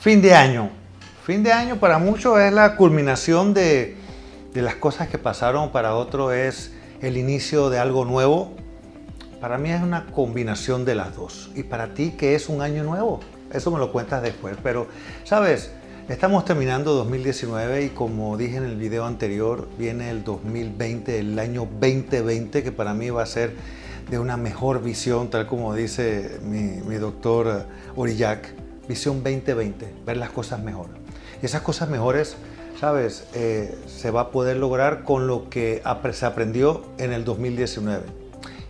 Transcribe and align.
Fin 0.00 0.22
de 0.22 0.32
año. 0.32 0.70
Fin 1.26 1.42
de 1.42 1.52
año 1.52 1.76
para 1.76 1.98
muchos 1.98 2.40
es 2.40 2.54
la 2.54 2.74
culminación 2.76 3.52
de, 3.52 3.98
las 4.54 4.76
cosas 4.76 5.08
que 5.08 5.18
pasaron, 5.18 5.72
para 5.72 5.94
otros 5.94 6.32
es 6.32 6.72
el 7.02 7.18
inicio 7.18 7.68
de 7.68 7.78
algo 7.78 8.06
nuevo. 8.06 8.54
Para 9.42 9.58
mí 9.58 9.70
es 9.70 9.82
una 9.82 10.06
combinación 10.06 10.86
de 10.86 10.94
las 10.94 11.16
dos. 11.16 11.50
¿Y 11.54 11.64
para 11.64 11.92
ti 11.92 12.14
qué 12.16 12.34
es 12.34 12.48
un 12.48 12.62
año 12.62 12.82
nuevo? 12.82 13.20
Eso 13.52 13.70
me 13.70 13.78
lo 13.78 13.92
cuentas 13.92 14.22
después. 14.22 14.56
Pero, 14.62 14.86
¿sabes? 15.24 15.70
Estamos 16.08 16.46
terminando 16.46 16.94
2019 16.94 17.84
y 17.84 17.88
como 17.90 18.38
dije 18.38 18.56
en 18.56 18.64
el 18.64 18.76
video 18.76 19.04
anterior, 19.04 19.68
viene 19.76 20.08
el 20.08 20.24
2020, 20.24 21.18
el 21.18 21.38
año 21.38 21.68
2020, 21.78 22.62
que 22.62 22.72
para 22.72 22.94
mí 22.94 23.10
va 23.10 23.24
a 23.24 23.26
ser 23.26 23.52
de 24.10 24.18
una 24.18 24.38
mejor 24.38 24.82
visión, 24.82 25.28
tal 25.28 25.46
como 25.46 25.74
dice 25.74 26.38
mi, 26.42 26.80
mi 26.88 26.94
doctor 26.94 27.66
Orillac 27.96 28.59
Visión 28.90 29.22
2020, 29.22 29.94
ver 30.04 30.16
las 30.16 30.30
cosas 30.30 30.60
mejor. 30.60 30.88
Esas 31.42 31.62
cosas 31.62 31.88
mejores, 31.88 32.34
sabes, 32.80 33.24
eh, 33.34 33.78
se 33.86 34.10
va 34.10 34.22
a 34.22 34.30
poder 34.32 34.56
lograr 34.56 35.04
con 35.04 35.28
lo 35.28 35.48
que 35.48 35.80
se 36.12 36.26
aprendió 36.26 36.82
en 36.98 37.12
el 37.12 37.24
2019. 37.24 38.02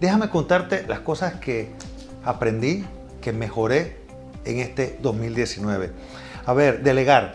Déjame 0.00 0.30
contarte 0.30 0.86
las 0.88 1.00
cosas 1.00 1.34
que 1.34 1.68
aprendí, 2.24 2.86
que 3.20 3.34
mejoré 3.34 3.98
en 4.46 4.60
este 4.60 4.98
2019. 5.02 5.90
A 6.46 6.54
ver, 6.54 6.82
delegar. 6.82 7.34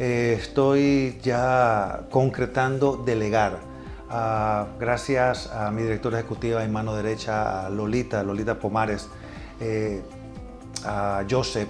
Eh, 0.00 0.36
estoy 0.40 1.20
ya 1.22 2.00
concretando 2.10 2.96
delegar. 2.96 3.60
Ah, 4.10 4.66
gracias 4.80 5.52
a 5.52 5.70
mi 5.70 5.82
directora 5.82 6.18
ejecutiva 6.18 6.64
y 6.64 6.68
mano 6.68 6.96
derecha, 6.96 7.70
Lolita, 7.70 8.24
Lolita 8.24 8.58
Pomares, 8.58 9.08
eh, 9.60 10.02
a 10.84 11.24
Joseph, 11.30 11.68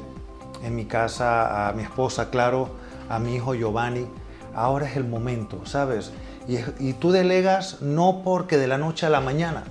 en 0.63 0.75
mi 0.75 0.85
casa, 0.85 1.69
a 1.69 1.73
mi 1.73 1.83
esposa, 1.83 2.31
claro, 2.31 2.71
a 3.09 3.19
mi 3.19 3.35
hijo 3.37 3.55
Giovanni. 3.55 4.07
Ahora 4.55 4.89
es 4.89 4.97
el 4.97 5.05
momento, 5.05 5.65
¿sabes? 5.65 6.13
Y, 6.49 6.95
tú 6.95 7.13
delegas 7.13 7.83
no 7.83 8.23
porque 8.25 8.57
de 8.57 8.67
la 8.67 8.79
noche 8.79 9.07
a 9.07 9.11
la 9.11 9.21
mañana. 9.21 9.65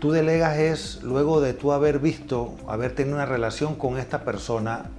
Tú 0.00 0.12
delegas 0.12 0.58
es 0.58 1.02
luego 1.02 1.40
de 1.40 1.52
tú 1.52 1.72
haber 1.72 1.98
visto, 1.98 2.54
haber 2.66 2.94
tenido 2.94 3.16
una 3.16 3.26
relación 3.26 3.74
con 3.74 3.98
esta 3.98 4.24
persona 4.24 4.90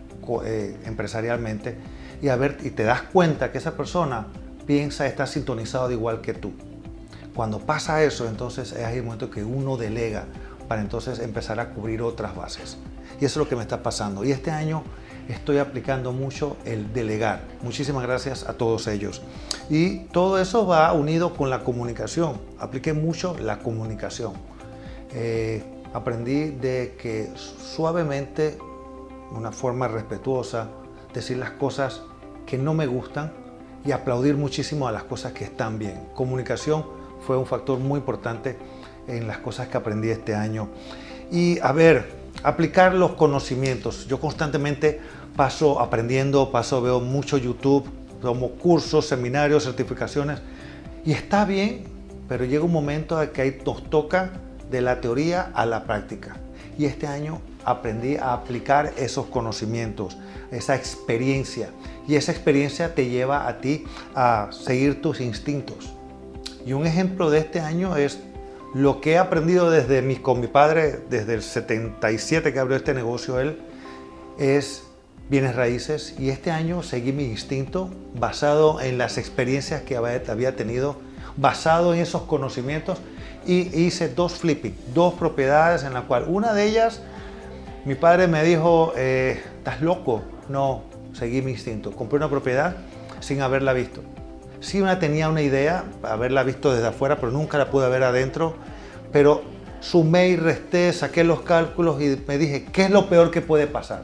eh, 0.43 0.77
empresarialmente 0.85 1.77
y, 2.21 2.29
haber, 2.29 2.57
y 2.63 2.69
te 2.69 2.83
das 2.83 3.01
cuenta 3.01 3.51
que 3.51 3.57
esa 3.57 3.75
persona 3.75 4.27
piensa, 4.67 5.07
está 5.07 5.25
sintonizado 5.25 5.87
de 5.87 5.95
igual 5.95 6.21
que 6.21 6.33
tú. 6.33 6.53
Cuando 7.35 7.59
pasa 7.59 8.03
eso, 8.03 8.27
entonces 8.27 8.71
es 8.71 8.87
el 8.87 9.03
momento 9.03 9.29
que 9.29 9.43
uno 9.43 9.77
delega 9.77 10.25
para 10.67 10.81
entonces 10.81 11.19
empezar 11.19 11.59
a 11.59 11.69
cubrir 11.69 12.01
otras 12.01 12.35
bases. 12.35 12.77
Y 13.19 13.25
eso 13.25 13.39
es 13.39 13.45
lo 13.45 13.49
que 13.49 13.55
me 13.55 13.61
está 13.61 13.81
pasando. 13.81 14.23
Y 14.23 14.31
este 14.31 14.51
año 14.51 14.83
estoy 15.27 15.57
aplicando 15.57 16.11
mucho 16.11 16.57
el 16.65 16.93
delegar. 16.93 17.41
Muchísimas 17.61 18.03
gracias 18.03 18.47
a 18.47 18.53
todos 18.53 18.87
ellos. 18.87 19.21
Y 19.69 19.99
todo 20.05 20.39
eso 20.39 20.65
va 20.65 20.91
unido 20.93 21.33
con 21.33 21.49
la 21.49 21.63
comunicación. 21.63 22.39
Apliqué 22.59 22.93
mucho 22.93 23.37
la 23.39 23.59
comunicación. 23.59 24.33
Eh, 25.13 25.63
aprendí 25.93 26.51
de 26.51 26.95
que 27.01 27.31
suavemente, 27.35 28.57
una 29.31 29.51
forma 29.51 29.87
respetuosa, 29.87 30.69
decir 31.13 31.37
las 31.37 31.51
cosas 31.51 32.01
que 32.45 32.57
no 32.57 32.73
me 32.73 32.87
gustan 32.87 33.33
y 33.85 33.91
aplaudir 33.91 34.35
muchísimo 34.35 34.87
a 34.87 34.91
las 34.91 35.03
cosas 35.03 35.33
que 35.33 35.43
están 35.43 35.79
bien. 35.79 36.09
Comunicación 36.13 36.85
fue 37.25 37.37
un 37.37 37.45
factor 37.45 37.79
muy 37.79 37.99
importante 37.99 38.57
en 39.07 39.27
las 39.27 39.39
cosas 39.39 39.67
que 39.67 39.77
aprendí 39.77 40.09
este 40.09 40.35
año. 40.35 40.69
Y 41.31 41.59
a 41.59 41.71
ver, 41.71 42.16
aplicar 42.43 42.93
los 42.93 43.11
conocimientos. 43.11 44.07
Yo 44.07 44.19
constantemente 44.19 44.99
paso 45.35 45.79
aprendiendo, 45.79 46.51
paso, 46.51 46.81
veo 46.81 46.99
mucho 46.99 47.37
YouTube, 47.37 47.87
tomo 48.21 48.51
cursos, 48.51 49.05
seminarios, 49.05 49.63
certificaciones, 49.63 50.41
y 51.05 51.13
está 51.13 51.45
bien, 51.45 51.85
pero 52.27 52.45
llega 52.45 52.65
un 52.65 52.71
momento 52.71 53.21
en 53.21 53.29
que 53.29 53.41
ahí 53.41 53.61
nos 53.65 53.89
toca 53.89 54.31
de 54.69 54.81
la 54.81 54.99
teoría 54.99 55.51
a 55.53 55.65
la 55.65 55.83
práctica. 55.85 56.35
Y 56.77 56.85
este 56.85 57.07
año 57.07 57.41
aprendí 57.63 58.17
a 58.17 58.33
aplicar 58.33 58.93
esos 58.97 59.27
conocimientos, 59.27 60.17
esa 60.51 60.75
experiencia. 60.75 61.69
Y 62.07 62.15
esa 62.15 62.31
experiencia 62.31 62.93
te 62.93 63.09
lleva 63.09 63.47
a 63.47 63.59
ti 63.59 63.85
a 64.15 64.49
seguir 64.51 65.01
tus 65.01 65.21
instintos. 65.21 65.93
Y 66.65 66.73
un 66.73 66.85
ejemplo 66.85 67.29
de 67.29 67.39
este 67.39 67.59
año 67.59 67.95
es 67.95 68.19
lo 68.73 69.01
que 69.01 69.13
he 69.13 69.17
aprendido 69.17 69.69
desde 69.69 70.21
con 70.21 70.39
mi 70.39 70.47
padre, 70.47 70.99
desde 71.09 71.33
el 71.35 71.41
77 71.41 72.53
que 72.53 72.59
abrió 72.59 72.77
este 72.77 72.93
negocio 72.93 73.39
él, 73.39 73.59
es 74.37 74.83
bienes 75.29 75.55
raíces. 75.55 76.15
Y 76.19 76.29
este 76.29 76.51
año 76.51 76.83
seguí 76.83 77.11
mi 77.11 77.25
instinto 77.25 77.89
basado 78.19 78.81
en 78.81 78.97
las 78.97 79.17
experiencias 79.17 79.81
que 79.81 79.95
había 79.95 80.55
tenido, 80.55 80.97
basado 81.37 81.93
en 81.93 82.01
esos 82.01 82.23
conocimientos. 82.23 82.99
Y 83.45 83.85
hice 83.85 84.09
dos 84.09 84.33
flipping, 84.33 84.75
dos 84.93 85.13
propiedades 85.13 85.83
en 85.83 85.93
la 85.93 86.01
cual 86.01 86.25
una 86.27 86.53
de 86.53 86.65
ellas 86.65 87.01
mi 87.85 87.95
padre 87.95 88.27
me 88.27 88.43
dijo, 88.43 88.91
eh, 88.97 89.41
estás 89.59 89.81
loco, 89.81 90.21
no, 90.49 90.83
seguí 91.13 91.41
mi 91.41 91.51
instinto, 91.51 91.93
compré 91.93 92.17
una 92.17 92.29
propiedad 92.29 92.75
sin 93.21 93.41
haberla 93.41 93.71
visto. 93.71 94.01
Sí 94.59 94.81
una 94.81 94.99
tenía 94.99 95.29
una 95.29 95.41
idea, 95.41 95.85
haberla 96.03 96.43
visto 96.43 96.73
desde 96.73 96.87
afuera, 96.87 97.17
pero 97.17 97.31
nunca 97.31 97.57
la 97.57 97.69
pude 97.69 97.87
ver 97.89 98.03
adentro, 98.03 98.55
pero 99.11 99.43
sumé 99.79 100.29
y 100.29 100.35
resté, 100.35 100.91
saqué 100.93 101.23
los 101.23 101.41
cálculos 101.41 102.01
y 102.01 102.21
me 102.27 102.37
dije, 102.37 102.65
¿qué 102.71 102.85
es 102.85 102.89
lo 102.89 103.07
peor 103.07 103.31
que 103.31 103.41
puede 103.41 103.67
pasar? 103.67 104.03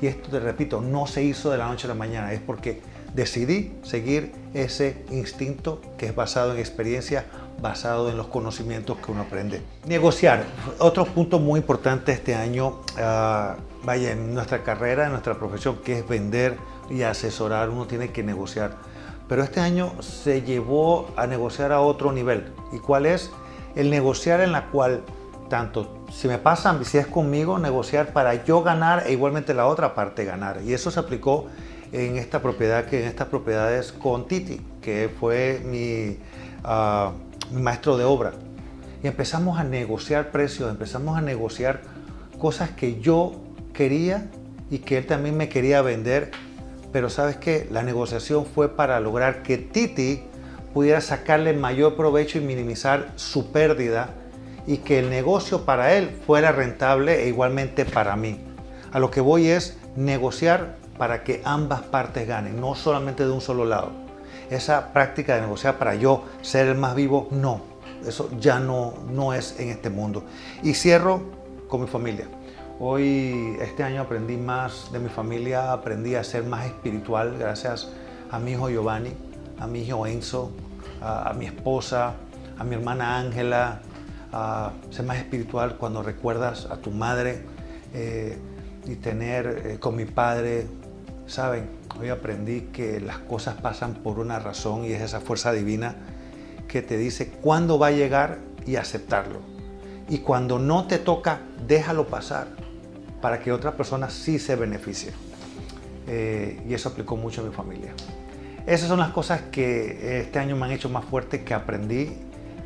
Y 0.00 0.06
esto, 0.06 0.30
te 0.30 0.38
repito, 0.38 0.80
no 0.80 1.06
se 1.06 1.22
hizo 1.24 1.50
de 1.50 1.58
la 1.58 1.66
noche 1.66 1.86
a 1.86 1.88
la 1.88 1.94
mañana, 1.94 2.32
es 2.32 2.40
porque 2.40 2.80
decidí 3.14 3.72
seguir 3.82 4.32
ese 4.54 5.04
instinto 5.10 5.80
que 5.96 6.06
es 6.06 6.14
basado 6.14 6.52
en 6.52 6.58
experiencia, 6.58 7.24
basado 7.60 8.08
en 8.08 8.16
los 8.16 8.28
conocimientos 8.28 8.98
que 8.98 9.10
uno 9.10 9.22
aprende. 9.22 9.62
Negociar, 9.86 10.44
otro 10.78 11.04
punto 11.04 11.40
muy 11.40 11.58
importante 11.58 12.12
este 12.12 12.34
año, 12.34 12.80
ah, 12.98 13.56
vaya, 13.82 14.12
en 14.12 14.34
nuestra 14.34 14.62
carrera, 14.62 15.06
en 15.06 15.10
nuestra 15.12 15.34
profesión, 15.34 15.78
que 15.84 15.98
es 15.98 16.08
vender 16.08 16.56
y 16.90 17.02
asesorar, 17.02 17.70
uno 17.70 17.86
tiene 17.86 18.10
que 18.12 18.22
negociar. 18.22 18.76
Pero 19.28 19.42
este 19.42 19.60
año 19.60 19.92
se 20.00 20.42
llevó 20.42 21.10
a 21.16 21.26
negociar 21.26 21.72
a 21.72 21.80
otro 21.80 22.12
nivel. 22.12 22.52
¿Y 22.72 22.78
cuál 22.78 23.06
es? 23.06 23.30
El 23.74 23.90
negociar 23.90 24.40
en 24.40 24.52
la 24.52 24.66
cual 24.70 25.02
tanto 25.48 25.98
si 26.12 26.28
me 26.28 26.38
pasan, 26.38 26.84
si 26.84 26.98
es 26.98 27.06
conmigo, 27.06 27.58
negociar 27.58 28.12
para 28.12 28.44
yo 28.44 28.62
ganar 28.62 29.04
e 29.06 29.12
igualmente 29.12 29.54
la 29.54 29.66
otra 29.66 29.94
parte 29.94 30.24
ganar. 30.24 30.60
Y 30.64 30.72
eso 30.72 30.90
se 30.90 31.00
aplicó 31.00 31.46
en 31.92 32.16
esta 32.16 32.40
propiedad, 32.40 32.86
que 32.86 33.02
en 33.02 33.08
estas 33.08 33.28
propiedades 33.28 33.92
con 33.92 34.26
Titi, 34.26 34.60
que 34.80 35.10
fue 35.20 35.62
mi, 35.64 36.18
ah, 36.64 37.12
mi 37.50 37.62
maestro 37.62 37.96
de 37.96 38.04
obra. 38.04 38.32
Y 39.02 39.06
empezamos 39.06 39.58
a 39.58 39.64
negociar 39.64 40.30
precios, 40.30 40.70
empezamos 40.70 41.16
a 41.16 41.20
negociar 41.20 41.82
cosas 42.38 42.70
que 42.70 43.00
yo 43.00 43.32
quería 43.72 44.30
y 44.70 44.78
que 44.78 44.98
él 44.98 45.06
también 45.06 45.36
me 45.36 45.48
quería 45.48 45.82
vender. 45.82 46.30
Pero 46.92 47.10
sabes 47.10 47.36
que 47.36 47.68
la 47.70 47.82
negociación 47.82 48.46
fue 48.46 48.68
para 48.68 49.00
lograr 49.00 49.42
que 49.42 49.58
Titi 49.58 50.22
pudiera 50.72 51.00
sacarle 51.00 51.52
mayor 51.52 51.96
provecho 51.96 52.38
y 52.38 52.40
minimizar 52.40 53.12
su 53.16 53.52
pérdida 53.52 54.10
y 54.66 54.78
que 54.78 54.98
el 54.98 55.10
negocio 55.10 55.64
para 55.64 55.94
él 55.94 56.10
fuera 56.26 56.52
rentable 56.52 57.24
e 57.24 57.28
igualmente 57.28 57.84
para 57.84 58.16
mí. 58.16 58.38
A 58.92 58.98
lo 58.98 59.10
que 59.10 59.20
voy 59.20 59.48
es 59.48 59.78
negociar 59.96 60.76
para 60.98 61.24
que 61.24 61.40
ambas 61.44 61.82
partes 61.82 62.26
ganen, 62.26 62.60
no 62.60 62.74
solamente 62.74 63.24
de 63.24 63.30
un 63.30 63.40
solo 63.40 63.64
lado. 63.64 63.92
Esa 64.50 64.92
práctica 64.92 65.34
de 65.34 65.42
negociar 65.42 65.78
para 65.78 65.94
yo 65.94 66.24
ser 66.42 66.68
el 66.68 66.76
más 66.76 66.94
vivo, 66.94 67.28
no. 67.30 67.62
Eso 68.06 68.30
ya 68.38 68.58
no, 68.60 68.94
no 69.10 69.34
es 69.34 69.58
en 69.58 69.70
este 69.70 69.90
mundo. 69.90 70.24
Y 70.62 70.74
cierro 70.74 71.22
con 71.68 71.80
mi 71.80 71.86
familia. 71.86 72.26
Hoy, 72.80 73.56
este 73.60 73.82
año 73.82 74.02
aprendí 74.02 74.36
más 74.36 74.92
de 74.92 75.00
mi 75.00 75.08
familia, 75.08 75.72
aprendí 75.72 76.14
a 76.14 76.22
ser 76.22 76.44
más 76.44 76.64
espiritual 76.64 77.36
gracias 77.36 77.90
a 78.30 78.38
mi 78.38 78.52
hijo 78.52 78.70
Giovanni, 78.70 79.10
a 79.58 79.66
mi 79.66 79.80
hijo 79.80 80.06
Enzo, 80.06 80.52
a, 81.02 81.30
a 81.30 81.32
mi 81.32 81.46
esposa, 81.46 82.14
a 82.56 82.62
mi 82.62 82.76
hermana 82.76 83.18
Ángela, 83.18 83.80
a 84.32 84.70
ser 84.90 85.06
más 85.06 85.16
espiritual 85.16 85.76
cuando 85.76 86.04
recuerdas 86.04 86.68
a 86.70 86.76
tu 86.76 86.92
madre 86.92 87.42
eh, 87.94 88.38
y 88.86 88.94
tener 88.94 89.62
eh, 89.66 89.78
con 89.80 89.96
mi 89.96 90.04
padre, 90.04 90.68
saben, 91.26 91.68
hoy 91.98 92.10
aprendí 92.10 92.68
que 92.72 93.00
las 93.00 93.18
cosas 93.18 93.56
pasan 93.60 93.94
por 93.94 94.20
una 94.20 94.38
razón 94.38 94.84
y 94.84 94.92
es 94.92 95.02
esa 95.02 95.18
fuerza 95.18 95.50
divina 95.50 95.96
que 96.68 96.82
te 96.82 96.96
dice 96.96 97.28
cuándo 97.28 97.76
va 97.76 97.88
a 97.88 97.90
llegar 97.90 98.38
y 98.66 98.76
aceptarlo. 98.76 99.40
Y 100.08 100.18
cuando 100.18 100.60
no 100.60 100.86
te 100.86 100.98
toca, 100.98 101.40
déjalo 101.66 102.06
pasar 102.06 102.67
para 103.20 103.40
que 103.40 103.52
otra 103.52 103.72
persona 103.72 104.10
sí 104.10 104.38
se 104.38 104.56
beneficie. 104.56 105.12
Eh, 106.06 106.62
y 106.68 106.74
eso 106.74 106.88
aplicó 106.88 107.16
mucho 107.16 107.42
a 107.42 107.44
mi 107.44 107.52
familia. 107.52 107.92
Esas 108.66 108.88
son 108.88 108.98
las 108.98 109.10
cosas 109.10 109.42
que 109.50 110.20
este 110.20 110.38
año 110.38 110.56
me 110.56 110.66
han 110.66 110.72
hecho 110.72 110.88
más 110.88 111.04
fuerte, 111.04 111.42
que 111.42 111.54
aprendí 111.54 112.12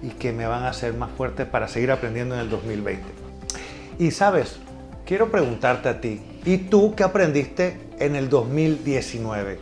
y 0.02 0.08
que 0.10 0.32
me 0.32 0.46
van 0.46 0.64
a 0.64 0.70
hacer 0.70 0.94
más 0.94 1.10
fuerte 1.12 1.46
para 1.46 1.68
seguir 1.68 1.90
aprendiendo 1.92 2.34
en 2.34 2.40
el 2.40 2.50
2020. 2.50 3.02
Y 3.98 4.10
sabes, 4.10 4.58
quiero 5.04 5.30
preguntarte 5.30 5.88
a 5.88 6.00
ti, 6.00 6.20
¿Y 6.44 6.58
tú 6.58 6.94
qué 6.96 7.04
aprendiste 7.04 7.78
en 8.00 8.16
el 8.16 8.28
2019? 8.28 9.60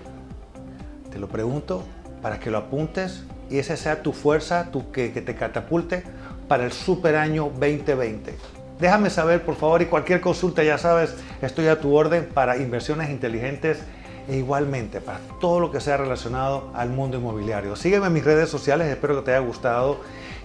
Te 1.11 1.19
lo 1.19 1.29
pregunto 1.29 1.85
para 2.23 2.41
que 2.41 2.51
lo 2.51 2.57
apuntes 2.57 3.25
y 3.51 3.59
esa 3.59 3.77
sea 3.77 4.03
tu 4.03 4.15
fuerza, 4.15 4.71
que 4.91 5.11
te 5.11 5.35
catapulte 5.35 6.05
para 6.49 6.65
el 6.65 6.73
super 6.73 7.17
año 7.17 7.51
2020. 7.53 8.35
Déjame 8.81 9.11
saber, 9.11 9.45
por 9.45 9.57
favor, 9.57 9.83
y 9.83 9.87
cualquier 9.87 10.21
consulta, 10.21 10.63
ya 10.63 10.79
sabes, 10.79 11.15
estoy 11.43 11.69
a 11.69 11.81
tu 11.81 11.95
orden 11.95 12.29
para 12.33 12.57
inversiones 12.57 13.11
inteligentes 13.11 13.83
e 14.27 14.37
igualmente 14.37 15.01
para 15.01 15.19
todo 15.41 15.61
lo 15.61 15.71
que 15.71 15.81
sea 15.81 15.97
relacionado 15.99 16.71
al 16.75 16.89
mundo 16.89 17.19
inmobiliario. 17.19 17.77
Sígueme 17.77 18.07
en 18.07 18.13
mis 18.15 18.25
redes 18.25 18.49
sociales, 18.49 18.89
espero 18.89 19.17
que 19.17 19.23
te 19.23 19.31
haya 19.33 19.47
gustado. 19.47 19.99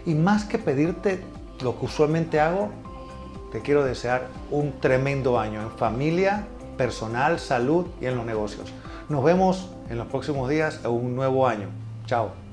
Y 0.05 0.15
más 0.15 0.43
que 0.43 0.57
pedirte 0.57 1.23
lo 1.61 1.79
que 1.79 1.85
usualmente 1.85 2.39
hago, 2.39 2.71
te 3.51 3.61
quiero 3.61 3.85
desear 3.85 4.27
un 4.51 4.79
tremendo 4.81 5.39
año 5.39 5.61
en 5.61 5.71
familia, 5.71 6.45
personal, 6.77 7.39
salud 7.39 7.87
y 8.01 8.05
en 8.05 8.17
los 8.17 8.25
negocios. 8.25 8.73
Nos 9.07 9.23
vemos 9.23 9.69
en 9.89 9.97
los 9.97 10.07
próximos 10.07 10.49
días 10.49 10.81
en 10.83 10.91
un 10.91 11.15
nuevo 11.15 11.47
año. 11.47 11.67
Chao. 12.05 12.44